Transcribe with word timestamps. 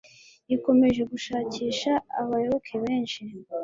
ikomeje 0.55 1.01
gushakisha 1.11 1.91
abayoboke 2.19 2.73
benshi 2.83 3.21